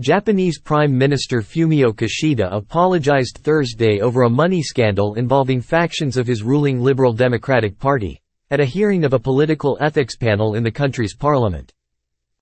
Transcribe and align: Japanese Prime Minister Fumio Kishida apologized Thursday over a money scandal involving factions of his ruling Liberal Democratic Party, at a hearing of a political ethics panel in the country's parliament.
Japanese 0.00 0.58
Prime 0.58 0.96
Minister 0.96 1.42
Fumio 1.42 1.92
Kishida 1.92 2.48
apologized 2.50 3.40
Thursday 3.42 4.00
over 4.00 4.22
a 4.22 4.30
money 4.30 4.62
scandal 4.62 5.16
involving 5.16 5.60
factions 5.60 6.16
of 6.16 6.26
his 6.26 6.42
ruling 6.42 6.80
Liberal 6.80 7.12
Democratic 7.12 7.78
Party, 7.78 8.18
at 8.50 8.60
a 8.60 8.64
hearing 8.64 9.04
of 9.04 9.12
a 9.12 9.18
political 9.18 9.76
ethics 9.78 10.16
panel 10.16 10.54
in 10.54 10.62
the 10.62 10.70
country's 10.70 11.14
parliament. 11.14 11.70